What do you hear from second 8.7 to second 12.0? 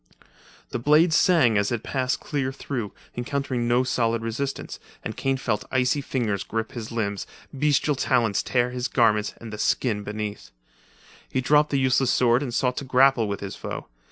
his garments and the skin beneath, He dropped the